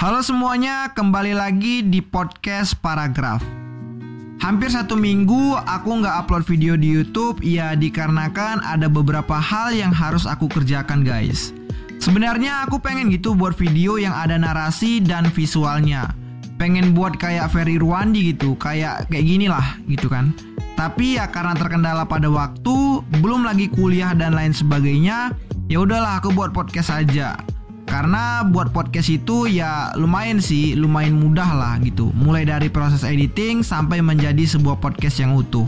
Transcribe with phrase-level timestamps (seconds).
[0.00, 3.44] Halo semuanya, kembali lagi di podcast Paragraf.
[4.40, 9.92] Hampir satu minggu aku nggak upload video di YouTube, ya dikarenakan ada beberapa hal yang
[9.92, 11.52] harus aku kerjakan guys.
[12.00, 16.16] Sebenarnya aku pengen gitu buat video yang ada narasi dan visualnya.
[16.56, 20.32] Pengen buat kayak Ferry Ruandi gitu, kayak kayak gini lah gitu kan.
[20.80, 25.36] Tapi ya karena terkendala pada waktu, belum lagi kuliah dan lain sebagainya,
[25.68, 27.36] ya udahlah aku buat podcast aja.
[27.90, 32.14] Karena buat podcast itu ya lumayan sih, lumayan mudah lah gitu.
[32.14, 35.66] Mulai dari proses editing sampai menjadi sebuah podcast yang utuh.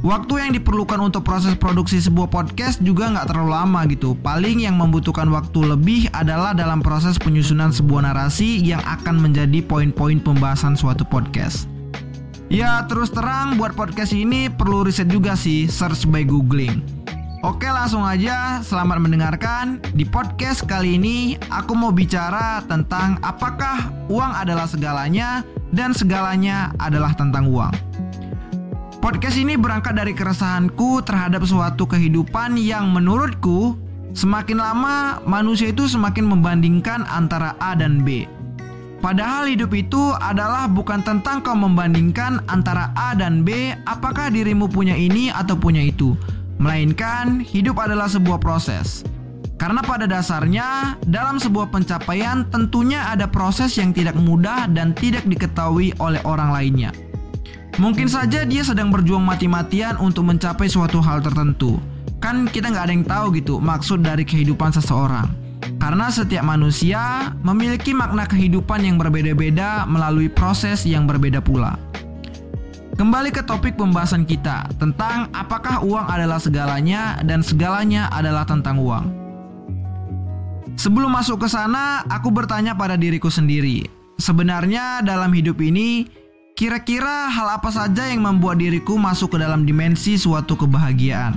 [0.00, 4.16] Waktu yang diperlukan untuk proses produksi sebuah podcast juga nggak terlalu lama gitu.
[4.24, 10.24] Paling yang membutuhkan waktu lebih adalah dalam proses penyusunan sebuah narasi yang akan menjadi poin-poin
[10.24, 11.68] pembahasan suatu podcast.
[12.48, 16.80] Ya terus terang buat podcast ini perlu riset juga sih, search by googling.
[17.44, 19.76] Oke langsung aja, selamat mendengarkan.
[19.92, 27.12] Di podcast kali ini aku mau bicara tentang apakah uang adalah segalanya dan segalanya adalah
[27.12, 27.68] tentang uang.
[28.96, 33.76] Podcast ini berangkat dari keresahanku terhadap suatu kehidupan yang menurutku
[34.16, 38.24] semakin lama manusia itu semakin membandingkan antara A dan B.
[39.04, 44.96] Padahal hidup itu adalah bukan tentang kau membandingkan antara A dan B, apakah dirimu punya
[44.96, 46.16] ini atau punya itu,
[46.58, 49.02] Melainkan, hidup adalah sebuah proses.
[49.54, 55.94] Karena pada dasarnya, dalam sebuah pencapaian tentunya ada proses yang tidak mudah dan tidak diketahui
[56.02, 56.90] oleh orang lainnya.
[57.78, 61.82] Mungkin saja dia sedang berjuang mati-matian untuk mencapai suatu hal tertentu.
[62.22, 65.26] Kan kita nggak ada yang tahu gitu maksud dari kehidupan seseorang.
[65.82, 71.74] Karena setiap manusia memiliki makna kehidupan yang berbeda-beda melalui proses yang berbeda pula.
[72.94, 79.10] Kembali ke topik pembahasan kita tentang apakah uang adalah segalanya dan segalanya adalah tentang uang.
[80.78, 83.90] Sebelum masuk ke sana, aku bertanya pada diriku sendiri.
[84.14, 86.06] Sebenarnya dalam hidup ini,
[86.54, 91.34] kira-kira hal apa saja yang membuat diriku masuk ke dalam dimensi suatu kebahagiaan?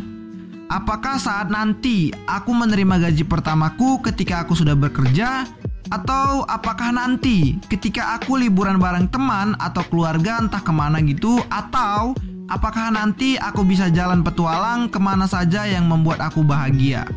[0.69, 5.49] Apakah saat nanti aku menerima gaji pertamaku ketika aku sudah bekerja
[5.87, 12.15] atau apakah nanti ketika aku liburan bareng teman atau keluarga entah ke mana gitu Atau
[12.51, 17.07] apakah nanti aku bisa jalan petualang ke mana saja yang membuat aku bahagia?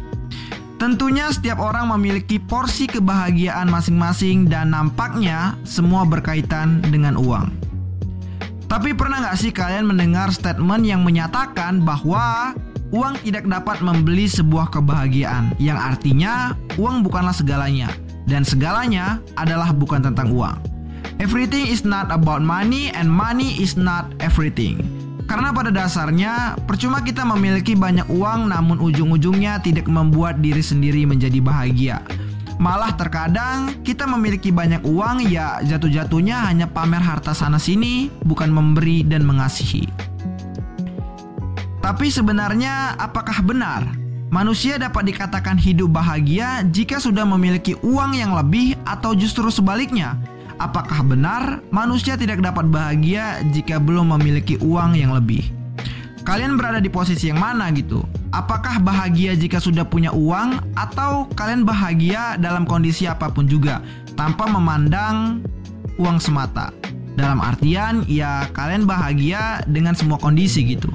[0.81, 7.53] Tentunya setiap orang memiliki porsi kebahagiaan masing-masing dan nampaknya semua berkaitan dengan uang.
[8.65, 12.57] Tapi pernah nggak sih kalian mendengar statement yang menyatakan bahwa
[12.97, 15.53] uang tidak dapat membeli sebuah kebahagiaan?
[15.61, 17.93] Yang artinya uang bukanlah segalanya
[18.31, 20.55] dan segalanya adalah bukan tentang uang.
[21.19, 24.81] Everything is not about money and money is not everything.
[25.27, 31.39] Karena pada dasarnya percuma kita memiliki banyak uang namun ujung-ujungnya tidak membuat diri sendiri menjadi
[31.43, 31.99] bahagia.
[32.57, 39.05] Malah terkadang kita memiliki banyak uang ya jatuh-jatuhnya hanya pamer harta sana sini bukan memberi
[39.07, 39.87] dan mengasihi.
[41.81, 44.00] Tapi sebenarnya apakah benar
[44.31, 50.15] Manusia dapat dikatakan hidup bahagia jika sudah memiliki uang yang lebih atau justru sebaliknya.
[50.63, 55.43] Apakah benar manusia tidak dapat bahagia jika belum memiliki uang yang lebih?
[56.23, 58.07] Kalian berada di posisi yang mana gitu?
[58.31, 63.83] Apakah bahagia jika sudah punya uang atau kalian bahagia dalam kondisi apa pun juga
[64.15, 65.43] tanpa memandang
[65.99, 66.71] uang semata?
[67.19, 70.87] Dalam artian ya kalian bahagia dengan semua kondisi gitu.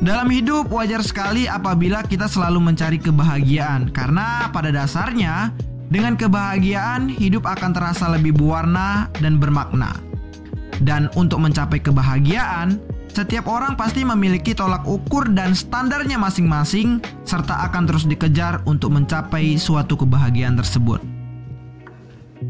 [0.00, 5.52] Dalam hidup wajar sekali apabila kita selalu mencari kebahagiaan karena pada dasarnya
[5.92, 9.92] dengan kebahagiaan hidup akan terasa lebih berwarna dan bermakna.
[10.80, 12.80] Dan untuk mencapai kebahagiaan,
[13.12, 19.60] setiap orang pasti memiliki tolak ukur dan standarnya masing-masing serta akan terus dikejar untuk mencapai
[19.60, 21.04] suatu kebahagiaan tersebut.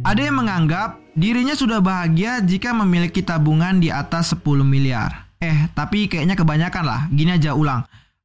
[0.06, 5.29] Ada yang menganggap dirinya sudah bahagia jika memiliki tabungan di atas 10 miliar.
[5.40, 7.00] Eh, tapi kayaknya kebanyakan lah.
[7.08, 7.80] Gini aja ulang.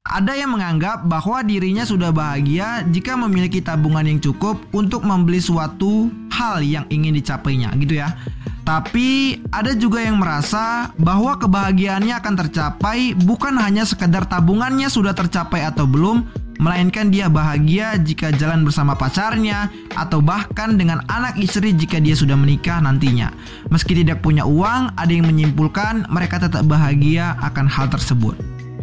[0.06, 6.14] Ada yang menganggap bahwa dirinya sudah bahagia jika memiliki tabungan yang cukup untuk membeli suatu
[6.30, 8.14] hal yang ingin dicapainya, gitu ya.
[8.62, 15.66] Tapi ada juga yang merasa bahwa kebahagiaannya akan tercapai bukan hanya sekedar tabungannya sudah tercapai
[15.66, 16.22] atau belum,
[16.60, 22.36] melainkan dia bahagia jika jalan bersama pacarnya atau bahkan dengan anak istri jika dia sudah
[22.38, 23.32] menikah nantinya.
[23.72, 28.36] Meski tidak punya uang, ada yang menyimpulkan mereka tetap bahagia akan hal tersebut.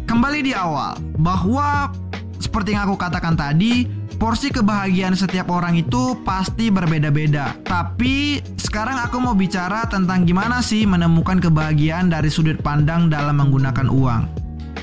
[0.05, 1.89] Kembali di awal, bahwa
[2.43, 3.87] seperti yang aku katakan tadi,
[4.19, 7.57] porsi kebahagiaan setiap orang itu pasti berbeda-beda.
[7.65, 13.89] Tapi sekarang aku mau bicara tentang gimana sih menemukan kebahagiaan dari sudut pandang dalam menggunakan
[13.89, 14.23] uang.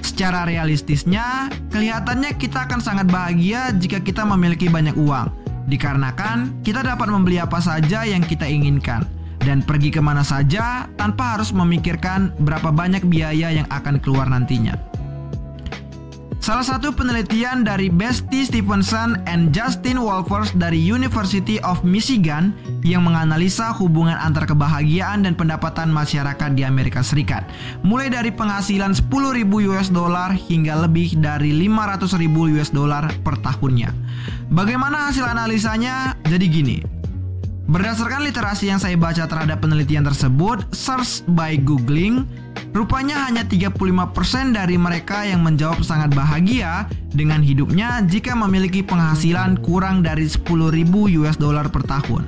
[0.09, 5.29] Secara realistisnya, kelihatannya kita akan sangat bahagia jika kita memiliki banyak uang.
[5.69, 9.06] Dikarenakan kita dapat membeli apa saja yang kita inginkan
[9.45, 14.88] dan pergi ke mana saja tanpa harus memikirkan berapa banyak biaya yang akan keluar nantinya.
[16.39, 23.75] Salah satu penelitian dari Bestie Stevenson and Justin Wolfers dari University of Michigan yang menganalisa
[23.75, 27.44] hubungan antar kebahagiaan dan pendapatan masyarakat di Amerika Serikat,
[27.83, 33.91] mulai dari penghasilan 10.000 US dollar hingga lebih dari 500.000 US dollar per tahunnya.
[34.47, 36.15] Bagaimana hasil analisanya?
[36.24, 36.77] Jadi gini,
[37.69, 42.25] Berdasarkan literasi yang saya baca terhadap penelitian tersebut, search by googling,
[42.74, 50.01] rupanya hanya 35% dari mereka yang menjawab sangat bahagia dengan hidupnya jika memiliki penghasilan kurang
[50.01, 50.50] dari 10.000
[51.21, 52.25] US dollar per tahun.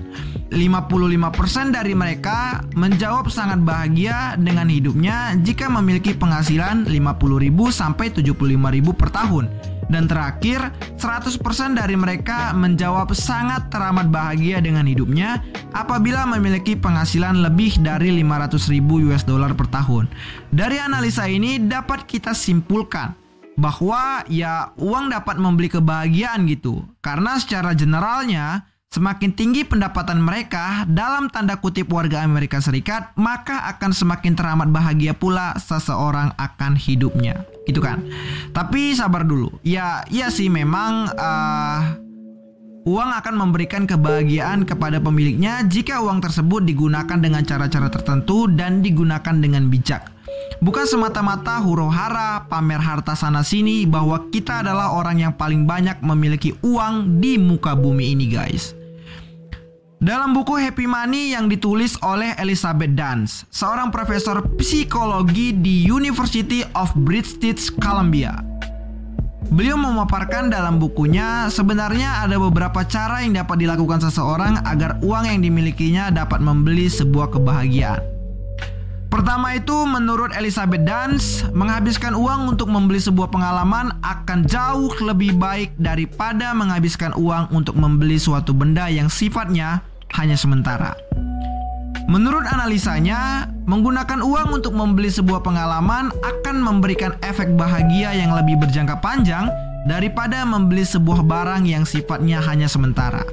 [0.54, 9.10] 55% dari mereka menjawab sangat bahagia dengan hidupnya jika memiliki penghasilan 50.000 sampai 75.000 per
[9.10, 9.71] tahun.
[9.92, 15.44] Dan terakhir, 100% dari mereka menjawab sangat teramat bahagia dengan hidupnya
[15.76, 20.08] apabila memiliki penghasilan lebih dari 500 ribu US dollar per tahun.
[20.56, 23.12] Dari analisa ini dapat kita simpulkan
[23.60, 26.88] bahwa ya uang dapat membeli kebahagiaan gitu.
[27.04, 33.96] Karena secara generalnya Semakin tinggi pendapatan mereka dalam tanda kutip warga Amerika Serikat, maka akan
[33.96, 37.48] semakin teramat bahagia pula seseorang akan hidupnya.
[37.64, 38.04] Gitu kan?
[38.52, 39.48] Tapi sabar dulu.
[39.64, 41.96] Ya, iya sih memang uh,
[42.84, 49.40] uang akan memberikan kebahagiaan kepada pemiliknya jika uang tersebut digunakan dengan cara-cara tertentu dan digunakan
[49.40, 50.12] dengan bijak.
[50.60, 56.04] Bukan semata-mata huru hara, pamer harta sana sini bahwa kita adalah orang yang paling banyak
[56.04, 58.81] memiliki uang di muka bumi ini guys.
[60.02, 66.90] Dalam buku Happy Money yang ditulis oleh Elizabeth Dance, seorang profesor psikologi di University of
[67.06, 68.34] British Columbia.
[69.54, 75.46] Beliau memaparkan dalam bukunya sebenarnya ada beberapa cara yang dapat dilakukan seseorang agar uang yang
[75.46, 78.02] dimilikinya dapat membeli sebuah kebahagiaan.
[79.14, 85.78] Pertama itu menurut Elizabeth Dance, menghabiskan uang untuk membeli sebuah pengalaman akan jauh lebih baik
[85.78, 90.96] daripada menghabiskan uang untuk membeli suatu benda yang sifatnya hanya sementara.
[92.12, 99.00] Menurut analisanya, menggunakan uang untuk membeli sebuah pengalaman akan memberikan efek bahagia yang lebih berjangka
[99.00, 99.48] panjang
[99.88, 103.24] daripada membeli sebuah barang yang sifatnya hanya sementara.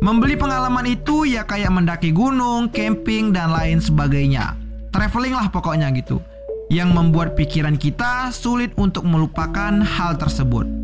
[0.00, 4.56] Membeli pengalaman itu ya kayak mendaki gunung, camping, dan lain sebagainya.
[4.94, 6.24] Traveling lah pokoknya gitu.
[6.72, 10.79] Yang membuat pikiran kita sulit untuk melupakan hal tersebut.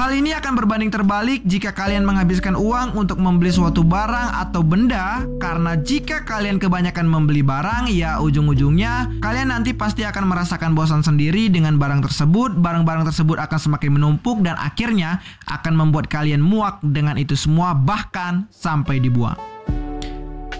[0.00, 5.28] Hal ini akan berbanding terbalik jika kalian menghabiskan uang untuk membeli suatu barang atau benda.
[5.36, 11.52] Karena jika kalian kebanyakan membeli barang ya ujung-ujungnya kalian nanti pasti akan merasakan bosan sendiri
[11.52, 15.20] dengan barang tersebut, barang-barang tersebut akan semakin menumpuk dan akhirnya
[15.52, 19.36] akan membuat kalian muak dengan itu semua bahkan sampai dibuang.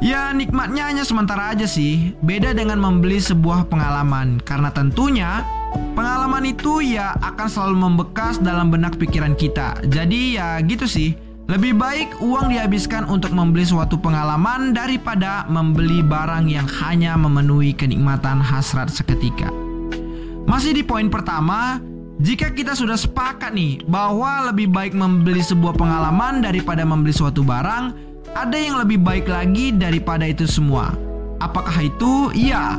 [0.04, 4.36] Ya nikmatnya hanya sementara aja sih, beda dengan membeli sebuah pengalaman.
[4.44, 5.48] Karena tentunya
[5.94, 9.78] Pengalaman itu ya akan selalu membekas dalam benak pikiran kita.
[9.86, 11.14] Jadi ya gitu sih.
[11.50, 18.38] Lebih baik uang dihabiskan untuk membeli suatu pengalaman daripada membeli barang yang hanya memenuhi kenikmatan
[18.38, 19.50] hasrat seketika.
[20.46, 21.82] Masih di poin pertama,
[22.22, 27.98] jika kita sudah sepakat nih bahwa lebih baik membeli sebuah pengalaman daripada membeli suatu barang,
[28.38, 30.94] ada yang lebih baik lagi daripada itu semua.
[31.42, 32.30] Apakah itu?
[32.30, 32.78] Iya,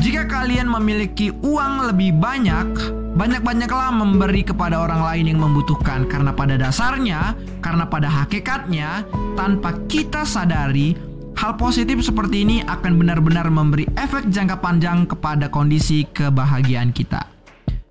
[0.00, 2.72] jika kalian memiliki uang lebih banyak,
[3.12, 9.04] banyak-banyaklah memberi kepada orang lain yang membutuhkan karena pada dasarnya, karena pada hakikatnya,
[9.36, 10.96] tanpa kita sadari,
[11.36, 17.28] hal positif seperti ini akan benar-benar memberi efek jangka panjang kepada kondisi kebahagiaan kita.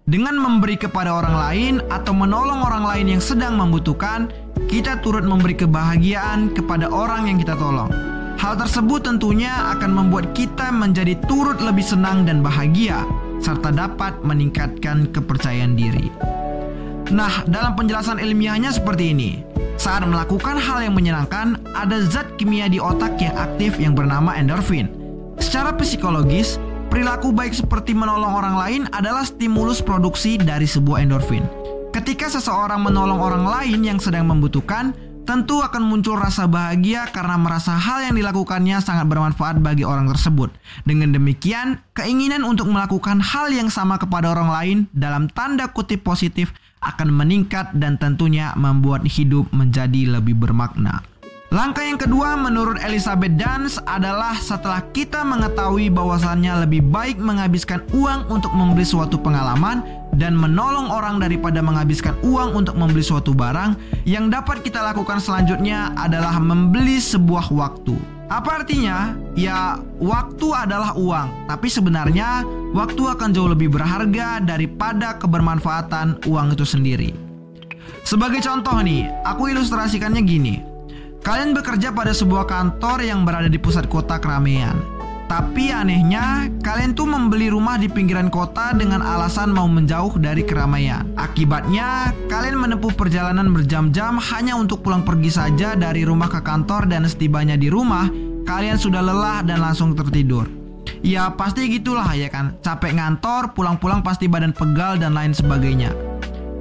[0.02, 4.34] Dengan memberi kepada orang lain atau menolong orang lain yang sedang membutuhkan,
[4.66, 8.21] kita turut memberi kebahagiaan kepada orang yang kita tolong.
[8.42, 13.06] Hal tersebut tentunya akan membuat kita menjadi turut lebih senang dan bahagia,
[13.38, 16.10] serta dapat meningkatkan kepercayaan diri.
[17.14, 19.46] Nah, dalam penjelasan ilmiahnya seperti ini.
[19.78, 24.90] Saat melakukan hal yang menyenangkan, ada zat kimia di otak yang aktif yang bernama endorfin.
[25.38, 26.58] Secara psikologis,
[26.90, 31.46] perilaku baik seperti menolong orang lain adalah stimulus produksi dari sebuah endorfin.
[31.94, 34.98] Ketika seseorang menolong orang lain yang sedang membutuhkan,
[35.32, 40.52] tentu akan muncul rasa bahagia karena merasa hal yang dilakukannya sangat bermanfaat bagi orang tersebut.
[40.84, 46.52] Dengan demikian, keinginan untuk melakukan hal yang sama kepada orang lain dalam tanda kutip positif
[46.84, 51.00] akan meningkat dan tentunya membuat hidup menjadi lebih bermakna.
[51.52, 58.32] Langkah yang kedua menurut Elizabeth Dance adalah setelah kita mengetahui bahwasannya lebih baik menghabiskan uang
[58.32, 59.84] untuk membeli suatu pengalaman
[60.16, 63.76] dan menolong orang daripada menghabiskan uang untuk membeli suatu barang,
[64.08, 68.00] yang dapat kita lakukan selanjutnya adalah membeli sebuah waktu.
[68.32, 69.12] Apa artinya?
[69.36, 76.64] Ya, waktu adalah uang, tapi sebenarnya waktu akan jauh lebih berharga daripada kebermanfaatan uang itu
[76.64, 77.12] sendiri.
[78.08, 80.71] Sebagai contoh nih, aku ilustrasikannya gini.
[81.22, 84.74] Kalian bekerja pada sebuah kantor yang berada di pusat kota keramaian.
[85.30, 91.08] Tapi anehnya, kalian tuh membeli rumah di pinggiran kota dengan alasan mau menjauh dari keramaian.
[91.16, 97.08] Akibatnya, kalian menempuh perjalanan berjam-jam hanya untuk pulang pergi saja dari rumah ke kantor dan
[97.08, 98.12] setibanya di rumah,
[98.44, 100.50] kalian sudah lelah dan langsung tertidur.
[101.00, 106.11] Ya pasti gitulah ya kan, capek ngantor, pulang-pulang pasti badan pegal dan lain sebagainya.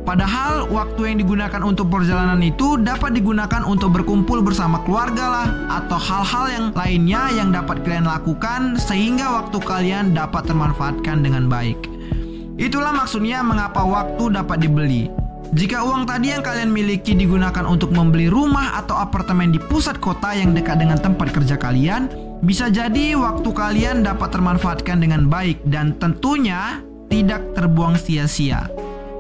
[0.00, 5.48] Padahal waktu yang digunakan untuk perjalanan itu dapat digunakan untuk berkumpul bersama keluarga lah
[5.80, 11.76] atau hal-hal yang lainnya yang dapat kalian lakukan sehingga waktu kalian dapat termanfaatkan dengan baik.
[12.56, 15.08] Itulah maksudnya mengapa waktu dapat dibeli.
[15.50, 20.30] Jika uang tadi yang kalian miliki digunakan untuk membeli rumah atau apartemen di pusat kota
[20.30, 22.06] yang dekat dengan tempat kerja kalian,
[22.46, 26.78] bisa jadi waktu kalian dapat termanfaatkan dengan baik dan tentunya
[27.10, 28.70] tidak terbuang sia-sia.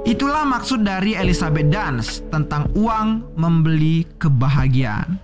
[0.08, 5.20] Itulah maksud dari Elizabeth Dance tentang uang membeli kebahagiaan.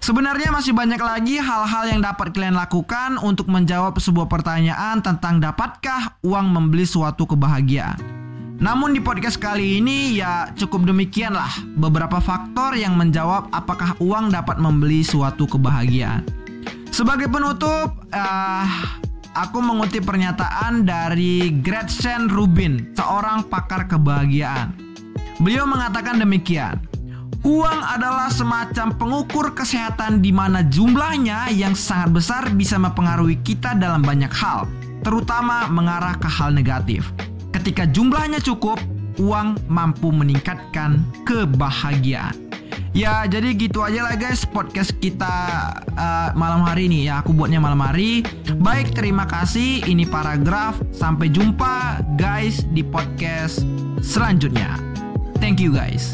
[0.00, 6.16] Sebenarnya masih banyak lagi hal-hal yang dapat kalian lakukan untuk menjawab sebuah pertanyaan tentang dapatkah
[6.24, 8.00] uang membeli suatu kebahagiaan.
[8.56, 14.56] Namun di podcast kali ini ya cukup demikianlah beberapa faktor yang menjawab apakah uang dapat
[14.56, 16.24] membeli suatu kebahagiaan.
[16.88, 18.64] Sebagai penutup, uh,
[19.34, 24.74] aku mengutip pernyataan dari Gretchen Rubin, seorang pakar kebahagiaan.
[25.40, 26.82] Beliau mengatakan demikian.
[27.40, 34.04] Uang adalah semacam pengukur kesehatan di mana jumlahnya yang sangat besar bisa mempengaruhi kita dalam
[34.04, 34.68] banyak hal,
[35.00, 37.08] terutama mengarah ke hal negatif.
[37.48, 38.76] Ketika jumlahnya cukup,
[39.16, 42.49] uang mampu meningkatkan kebahagiaan.
[42.90, 45.30] Ya jadi gitu aja lah guys podcast kita
[45.94, 48.26] uh, malam hari ini ya aku buatnya malam hari.
[48.58, 53.62] Baik terima kasih ini paragraf sampai jumpa guys di podcast
[54.02, 54.74] selanjutnya.
[55.38, 56.10] Thank you guys.